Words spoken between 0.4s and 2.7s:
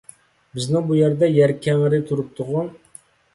بىزنىڭ بۇ يەردە يەر كەڭرى تۇرۇپتىغۇ...